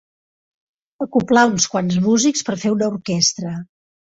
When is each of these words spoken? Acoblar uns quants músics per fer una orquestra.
Acoblar 1.05 1.43
uns 1.51 1.67
quants 1.73 1.99
músics 2.07 2.49
per 2.49 2.59
fer 2.65 2.73
una 2.79 2.91
orquestra. 2.97 3.57